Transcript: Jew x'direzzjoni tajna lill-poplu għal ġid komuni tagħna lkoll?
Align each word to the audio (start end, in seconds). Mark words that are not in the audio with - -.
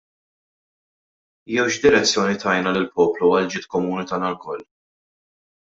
Jew 1.55 1.67
x'direzzjoni 1.75 2.41
tajna 2.45 2.75
lill-poplu 2.79 3.31
għal 3.37 3.53
ġid 3.57 3.71
komuni 3.77 4.11
tagħna 4.15 4.35
lkoll? 4.39 4.71